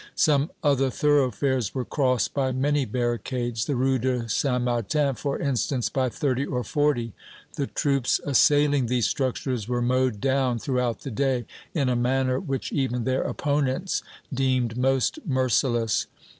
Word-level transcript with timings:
Some 0.15 0.49
other 0.63 0.89
thoroughfares 0.89 1.75
were 1.75 1.85
crossed 1.85 2.33
by 2.33 2.51
many 2.51 2.85
barricades 2.85 3.65
the 3.65 3.75
Rue 3.75 4.27
St. 4.27 4.63
Martin, 4.63 5.13
for 5.13 5.37
instance, 5.37 5.89
by 5.89 6.09
thirty 6.09 6.43
or 6.43 6.63
forty. 6.63 7.13
The 7.55 7.67
troops 7.67 8.19
assailing 8.25 8.87
these 8.87 9.05
structures 9.05 9.67
were 9.67 9.79
mowed 9.79 10.19
down, 10.19 10.57
throughout 10.57 11.01
the 11.01 11.11
day, 11.11 11.45
in 11.75 11.87
a 11.87 11.95
manner 11.95 12.39
which 12.39 12.71
even 12.71 13.03
their 13.03 13.21
opponents 13.21 14.01
deemed 14.33 14.75
most 14.75 15.19
merciless. 15.23 16.07